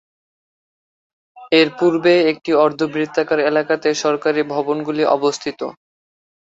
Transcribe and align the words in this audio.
এর 1.51 1.67
পূর্বে 1.79 2.13
একটি 2.31 2.51
অর্ধবৃত্তাকার 2.63 3.39
এলাকাতে 3.49 3.89
সরকারী 4.03 4.41
ভবনগুলি 4.53 5.03
অবস্থিত। 5.17 5.59